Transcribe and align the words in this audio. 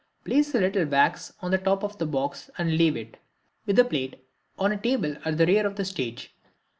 Place 0.25 0.55
a 0.55 0.59
little 0.59 0.87
wax 0.87 1.31
on 1.43 1.51
the 1.51 1.59
top 1.59 1.83
of 1.83 1.99
the 1.99 2.07
box 2.07 2.49
and 2.57 2.75
leave 2.75 2.97
it, 2.97 3.17
with 3.67 3.75
the 3.75 3.85
plate, 3.85 4.27
on 4.57 4.71
a 4.71 4.77
table 4.77 5.15
at 5.25 5.37
the 5.37 5.45
rear 5.45 5.67
of 5.67 5.75
the 5.75 5.85
stage. 5.85 6.33